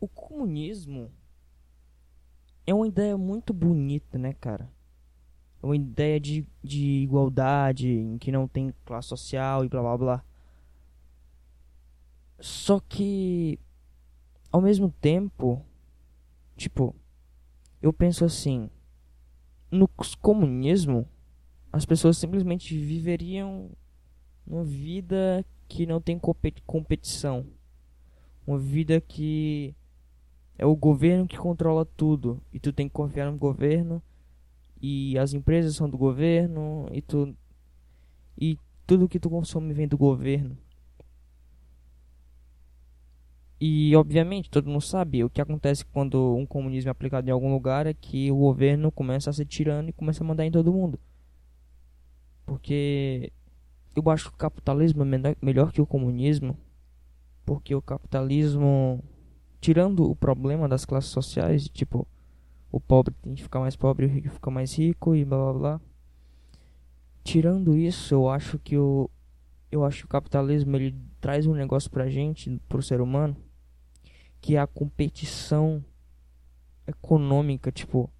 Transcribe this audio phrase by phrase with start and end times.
[0.00, 1.10] o comunismo
[2.66, 4.70] é uma ideia muito bonita, né, cara?
[5.62, 9.96] É uma ideia de, de igualdade, em que não tem classe social e blá blá
[9.96, 10.24] blá.
[12.38, 13.58] Só que,
[14.52, 15.64] ao mesmo tempo,
[16.56, 16.94] tipo,
[17.82, 18.70] eu penso assim:
[19.70, 19.88] no
[20.20, 21.08] comunismo,
[21.72, 23.70] as pessoas simplesmente viveriam
[24.46, 26.20] uma vida que não tem
[26.66, 27.46] competição.
[28.46, 29.74] Uma vida que
[30.58, 34.02] é o governo que controla tudo e tu tem que confiar no governo
[34.82, 37.34] e as empresas são do governo e tu
[38.36, 40.58] e tudo que tu consome vem do governo.
[43.60, 47.52] E obviamente todo mundo sabe o que acontece quando um comunismo é aplicado em algum
[47.52, 50.72] lugar é que o governo começa a ser tirano e começa a mandar em todo
[50.72, 50.98] mundo.
[52.46, 53.32] Porque
[53.94, 56.56] eu acho que o capitalismo é melhor que o comunismo,
[57.44, 59.02] porque o capitalismo
[59.60, 62.06] tirando o problema das classes sociais, tipo,
[62.70, 65.52] o pobre tem que ficar mais pobre o rico fica mais rico e blá blá
[65.52, 65.80] blá.
[67.24, 69.10] Tirando isso, eu acho que o
[69.70, 73.36] eu acho que o capitalismo ele traz um negócio pra gente, pro ser humano,
[74.40, 75.84] que é a competição
[76.86, 78.10] econômica, tipo,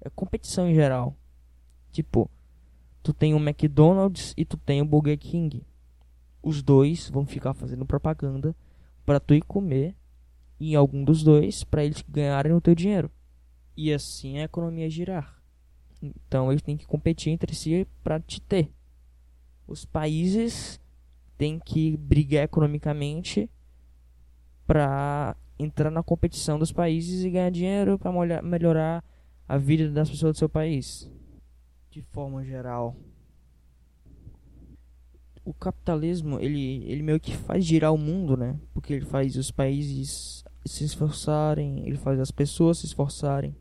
[0.00, 1.16] é competição em geral.
[1.90, 2.30] Tipo,
[3.02, 5.66] tu tem o McDonald's e tu tem o Burger King.
[6.40, 8.54] Os dois vão ficar fazendo propaganda
[9.04, 9.96] para tu ir comer
[10.60, 13.10] em algum dos dois para eles ganharem o teu dinheiro.
[13.76, 15.42] E assim a economia girar.
[16.00, 18.70] Então eles têm que competir entre si para te ter.
[19.66, 20.80] Os países
[21.36, 23.50] têm que brigar economicamente
[24.66, 29.04] para entrar na competição dos países e ganhar dinheiro para melhorar
[29.48, 31.10] a vida das pessoas do seu país.
[31.90, 32.96] De forma geral,
[35.44, 38.58] o capitalismo ele, ele meio que faz girar o mundo, né?
[38.72, 43.54] Porque ele faz os países se esforçarem, ele faz as pessoas se esforçarem.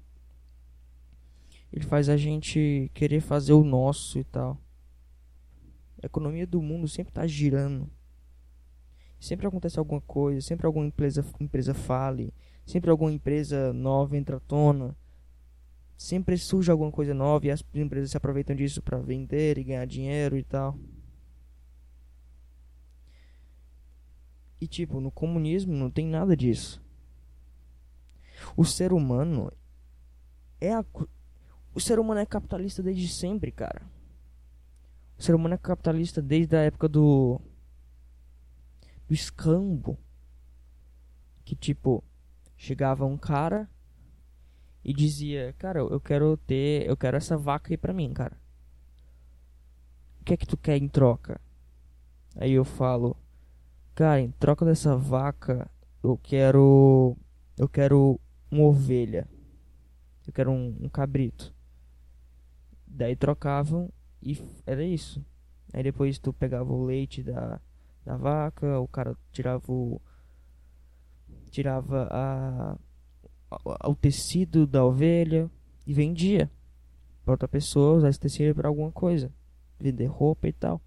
[1.71, 4.61] Ele faz a gente querer fazer o nosso e tal.
[6.01, 7.89] A economia do mundo sempre está girando.
[9.19, 12.33] Sempre acontece alguma coisa, sempre alguma empresa, empresa fale,
[12.65, 14.95] sempre alguma empresa nova entra à tona.
[15.97, 19.85] Sempre surge alguma coisa nova e as empresas se aproveitam disso para vender e ganhar
[19.85, 20.77] dinheiro e tal.
[24.59, 26.82] E tipo, no comunismo não tem nada disso.
[28.55, 29.51] O ser humano
[30.59, 30.85] é a,
[31.73, 33.81] o ser humano é capitalista desde sempre, cara.
[35.17, 37.39] O ser humano é capitalista desde a época do
[39.07, 39.97] do escambo.
[41.45, 42.03] Que tipo,
[42.55, 43.69] chegava um cara
[44.83, 48.37] e dizia: "Cara, eu quero ter, eu quero essa vaca aí pra mim, cara.
[50.21, 51.39] O que é que tu quer em troca?"
[52.35, 53.15] Aí eu falo:
[53.95, 55.69] "Cara, em troca dessa vaca,
[56.01, 57.17] eu quero
[57.57, 58.19] eu quero
[58.53, 59.27] uma ovelha.
[60.25, 61.53] Eu quero um, um cabrito.
[62.87, 63.91] Daí trocavam
[64.21, 65.23] e era isso.
[65.73, 67.59] Aí depois tu pegava o leite da,
[68.05, 69.99] da vaca, o cara tirava o.
[71.49, 72.77] Tirava a,
[73.51, 75.49] a, o tecido da ovelha
[75.85, 76.49] e vendia
[77.23, 79.31] para outra pessoa usar esse tecido para alguma coisa,
[79.79, 80.81] vender roupa e tal.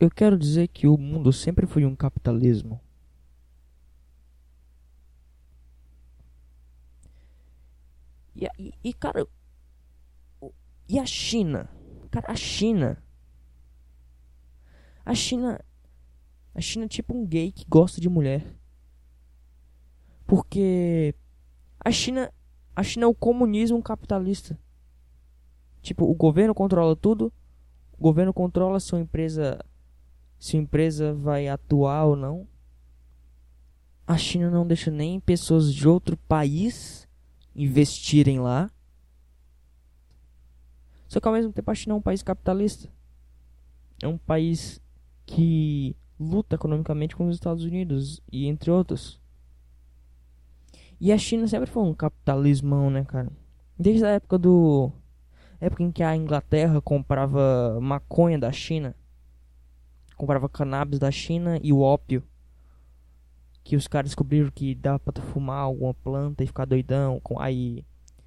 [0.00, 2.80] Eu quero dizer que o mundo sempre foi um capitalismo.
[8.58, 9.26] E, e, cara,
[10.88, 11.68] e a China?
[12.10, 13.02] Cara, a China.
[15.04, 15.60] A China.
[16.54, 18.44] A China é tipo um gay que gosta de mulher.
[20.26, 21.14] Porque
[21.80, 22.32] a China.
[22.76, 24.58] A China é o comunismo capitalista.
[25.80, 27.32] Tipo, o governo controla tudo.
[27.98, 29.58] O governo controla se uma empresa.
[30.38, 32.46] Se a empresa vai atuar ou não.
[34.06, 37.08] A China não deixa nem pessoas de outro país
[37.54, 38.70] investirem lá.
[41.08, 42.88] Só que ao mesmo tempo a China é um país capitalista.
[44.02, 44.80] É um país
[45.26, 49.20] que luta economicamente com os Estados Unidos e entre outros.
[51.00, 53.30] E a China sempre foi um capitalismão, né, cara?
[53.78, 54.92] Desde a época do
[55.60, 58.94] época em que a Inglaterra comprava maconha da China,
[60.16, 62.22] comprava cannabis da China e o ópio
[63.64, 67.20] que os caras descobriram que dava pra fumar alguma planta e ficar doidão.
[67.38, 67.82] Aí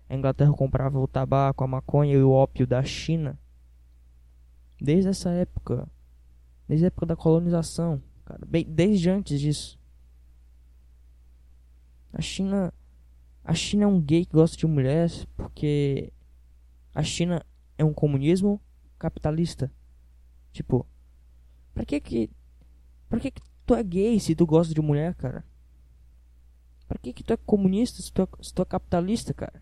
[0.09, 3.39] a Inglaterra comprava o tabaco, a maconha e o ópio da China.
[4.81, 5.87] Desde essa época.
[6.67, 8.01] Desde a época da colonização.
[8.25, 9.79] Cara, bem, desde antes disso.
[12.11, 12.73] A China.
[13.43, 16.11] A China é um gay que gosta de mulheres porque
[16.93, 17.45] a China
[17.77, 18.59] é um comunismo
[18.97, 19.71] capitalista.
[20.51, 20.85] Tipo,
[21.75, 22.29] pra que que.
[23.07, 25.43] Pra que que tu é gay se tu gosta de mulher, cara.
[26.87, 29.61] Pra que que tu é comunista se tu é, se tu é capitalista, cara?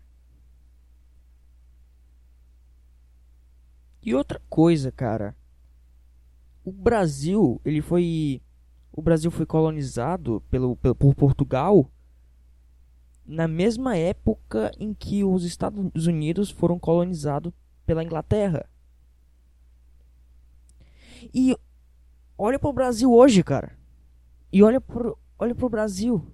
[4.00, 5.36] E outra coisa, cara.
[6.64, 8.40] O Brasil, ele foi.
[8.92, 11.90] O Brasil foi colonizado pelo, pelo, por Portugal
[13.26, 17.52] na mesma época em que os Estados Unidos foram colonizados
[17.84, 18.68] pela Inglaterra.
[21.34, 21.56] E
[22.38, 23.76] olha pro Brasil hoje, cara.
[24.52, 26.24] E olha pro, olha pro Brasil.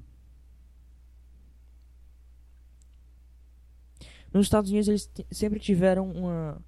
[4.33, 6.63] Nos Estados Unidos eles sempre tiveram uma,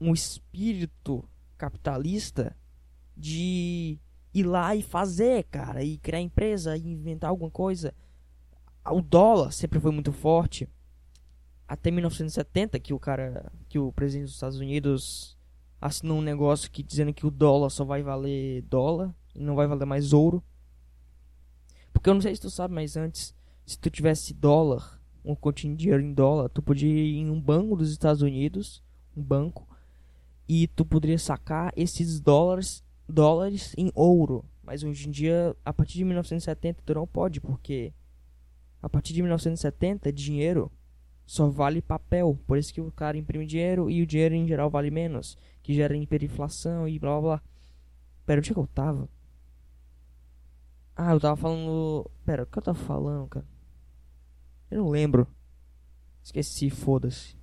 [0.00, 1.28] um espírito
[1.58, 2.56] capitalista
[3.16, 3.98] de
[4.32, 7.94] ir lá e fazer, cara, e criar empresa, e inventar alguma coisa.
[8.90, 10.68] O dólar sempre foi muito forte.
[11.68, 15.36] Até 1970 que o cara, que o presidente dos Estados Unidos
[15.80, 19.66] assinou um negócio que dizendo que o dólar só vai valer dólar e não vai
[19.66, 20.42] valer mais ouro.
[22.02, 23.32] Porque eu não sei se tu sabe, mas antes,
[23.64, 27.40] se tu tivesse dólar, um continho de dinheiro em dólar, tu podia ir em um
[27.40, 28.82] banco dos Estados Unidos,
[29.16, 29.68] um banco,
[30.48, 34.44] e tu poderia sacar esses dólares, dólares em ouro.
[34.64, 37.92] Mas hoje em dia, a partir de 1970, tu não pode, porque
[38.82, 40.72] a partir de 1970, dinheiro
[41.24, 42.36] só vale papel.
[42.48, 45.72] Por isso que o cara imprime dinheiro e o dinheiro em geral vale menos, que
[45.72, 47.42] gera hiperinflação e blá blá blá.
[48.26, 49.08] Pera, onde é que eu tava?
[50.96, 52.10] Ah, eu tava falando.
[52.24, 53.46] Pera, o que eu tava falando, cara?
[54.70, 55.26] Eu não lembro.
[56.22, 57.36] Esqueci, foda-se.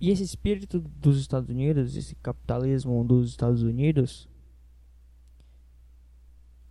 [0.00, 4.28] E esse espírito dos Estados Unidos, esse capitalismo dos Estados Unidos,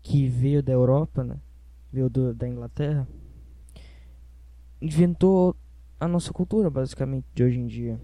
[0.01, 1.41] que veio da Europa, né?
[1.91, 3.07] Veio do, da Inglaterra,
[4.81, 5.55] inventou
[5.99, 7.99] a nossa cultura, basicamente, de hoje em dia.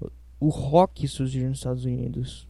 [0.00, 0.10] O,
[0.46, 2.48] o rock surgiu nos Estados Unidos.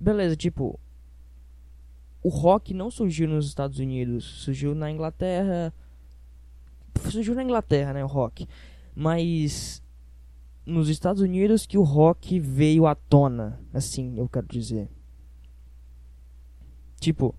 [0.00, 0.78] Beleza, tipo,
[2.22, 5.72] o rock não surgiu nos Estados Unidos, surgiu na Inglaterra,
[7.10, 8.48] surgiu na Inglaterra, né, o rock.
[8.94, 9.82] Mas
[10.66, 14.88] nos Estados Unidos que o rock veio à tona, assim, eu quero dizer.
[17.00, 17.34] Tipo,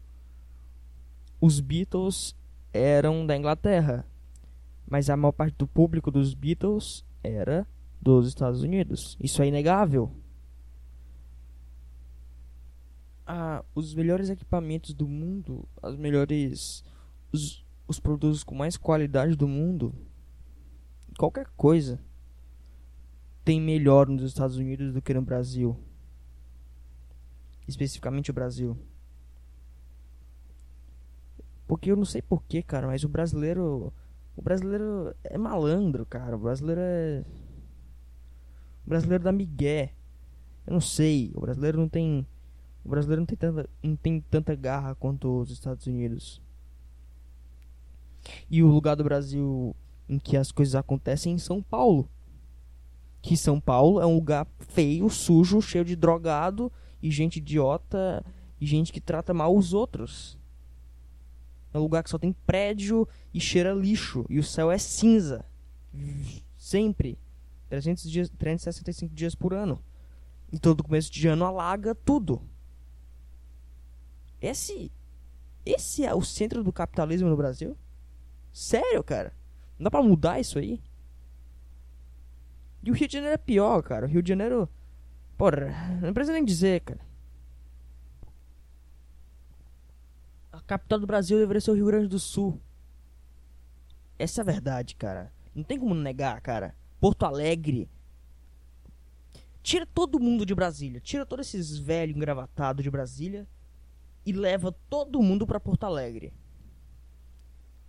[1.39, 2.35] os Beatles
[2.73, 4.05] eram da Inglaterra,
[4.87, 7.67] mas a maior parte do público dos Beatles era
[8.01, 9.17] dos Estados Unidos.
[9.21, 10.11] Isso é inegável.
[13.31, 16.83] Ah, os melhores equipamentos do mundo, as melhores
[17.31, 19.93] os, os produtos com mais qualidade do mundo,
[21.15, 21.99] qualquer coisa,
[23.45, 25.77] tem melhor nos Estados Unidos do que no Brasil.
[27.67, 28.75] Especificamente o Brasil.
[31.67, 33.93] Porque eu não sei porquê, cara, mas o brasileiro.
[34.35, 36.35] O brasileiro é malandro, cara.
[36.35, 37.23] O brasileiro é.
[38.85, 39.93] O brasileiro dá migué.
[40.65, 41.31] Eu não sei.
[41.35, 42.25] O brasileiro não tem.
[42.83, 46.41] O brasileiro não tem tanta, não tem tanta garra quanto os Estados Unidos.
[48.49, 49.75] E o lugar do Brasil
[50.07, 52.09] em que as coisas acontecem é em São Paulo.
[53.21, 56.71] Que São Paulo é um lugar feio, sujo, cheio de drogado
[57.01, 58.25] e gente idiota
[58.59, 60.37] e gente que trata mal os outros.
[61.73, 65.45] É um lugar que só tem prédio e cheira lixo e o céu é cinza.
[66.57, 67.17] Sempre.
[67.69, 69.79] 300 dias, 365 dias por ano.
[70.51, 72.41] E todo começo de ano alaga tudo.
[74.41, 74.91] Esse
[75.65, 77.77] esse é o centro do capitalismo no Brasil?
[78.51, 79.33] Sério, cara?
[79.77, 80.81] Não dá pra mudar isso aí?
[82.81, 84.05] E o Rio de Janeiro é pior, cara.
[84.05, 84.69] O Rio de Janeiro.
[85.37, 86.99] Porra, não precisa nem dizer, cara.
[90.51, 92.59] A capital do Brasil deveria ser o Rio Grande do Sul.
[94.17, 95.31] Essa é a verdade, cara.
[95.53, 96.75] Não tem como negar, cara.
[96.99, 97.89] Porto Alegre.
[99.61, 100.99] Tira todo mundo de Brasília.
[100.99, 103.47] Tira todos esses velhos engravatados de Brasília.
[104.25, 106.33] E leva todo mundo pra Porto Alegre.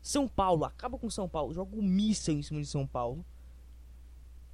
[0.01, 3.25] São Paulo, acaba com São Paulo, joga um míssel em cima de São Paulo.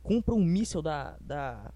[0.02, 1.72] Compra um míssel da, da,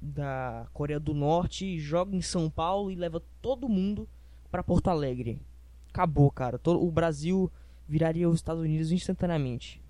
[0.00, 4.08] da Coreia do Norte, joga em São Paulo e leva todo mundo
[4.50, 5.40] para Porto Alegre.
[5.88, 6.58] Acabou, cara.
[6.58, 7.50] Todo, o Brasil
[7.88, 9.82] viraria os Estados Unidos instantaneamente.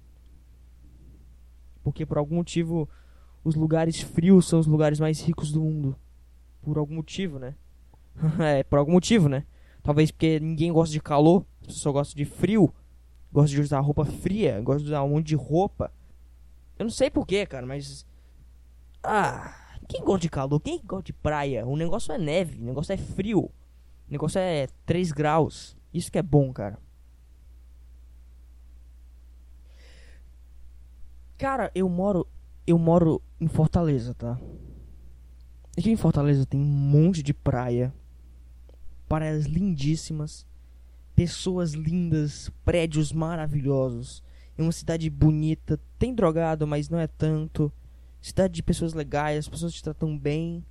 [1.83, 2.89] Porque por algum motivo
[3.43, 5.97] os lugares frios são os lugares mais ricos do mundo.
[6.63, 7.55] Por algum motivo, né?
[8.41, 9.45] é, por algum motivo, né?
[9.83, 12.73] Talvez porque ninguém gosta de calor, pessoas gostam de frio
[13.35, 15.93] gosta de usar roupa fria, gosta de usar um monte de roupa.
[16.79, 18.07] Eu não sei porquê, cara, mas.
[19.03, 20.61] Ah, quem gosta de calor?
[20.61, 21.67] Quem gosta de praia?
[21.67, 23.47] O negócio é neve, o negócio é frio.
[23.47, 23.53] O
[24.09, 25.77] negócio é 3 graus.
[25.93, 26.79] Isso que é bom, cara.
[31.37, 32.25] Cara, eu moro.
[32.65, 34.41] Eu moro em Fortaleza, tá?
[35.77, 37.93] Aqui em Fortaleza tem um monte de praia.
[39.09, 40.47] Praias lindíssimas,
[41.15, 44.23] pessoas lindas, prédios maravilhosos.
[44.57, 47.73] É uma cidade bonita, tem drogado, mas não é tanto.
[48.21, 50.65] Cidade de pessoas legais, as pessoas te tratam bem.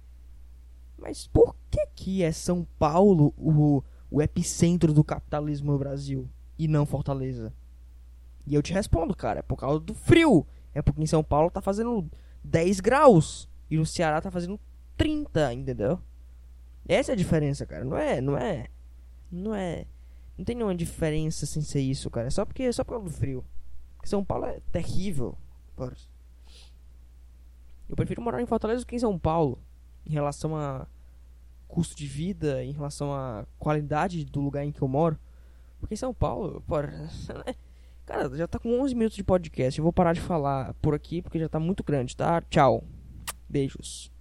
[0.97, 6.67] Mas por que que é São Paulo o, o epicentro do capitalismo no Brasil e
[6.67, 7.53] não Fortaleza?
[8.45, 10.45] E eu te respondo, cara, é por causa do frio.
[10.73, 12.09] É porque em São Paulo tá fazendo
[12.43, 14.59] 10 graus e no Ceará tá fazendo
[14.97, 15.99] 30, entendeu?
[16.87, 17.85] Essa é a diferença, cara.
[17.85, 18.67] Não é, não é,
[19.31, 19.85] não é,
[20.37, 22.27] não tem nenhuma diferença sem ser isso, cara.
[22.27, 23.45] É só porque, só por causa do frio.
[24.03, 25.37] São Paulo é terrível.
[27.89, 29.59] Eu prefiro morar em Fortaleza do que em São Paulo.
[30.05, 30.87] Em relação a
[31.67, 35.17] custo de vida, em relação a qualidade do lugar em que eu moro.
[35.79, 37.09] Porque em São Paulo, porra,
[38.05, 39.79] cara, já tá com 11 minutos de podcast.
[39.79, 42.41] Eu vou parar de falar por aqui porque já tá muito grande, tá?
[42.41, 42.83] Tchau.
[43.49, 44.12] Beijos.